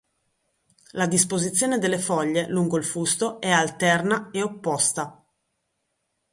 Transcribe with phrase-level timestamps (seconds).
[0.93, 5.23] La disposizione delle foglie lungo il fusto è alterna e opposta.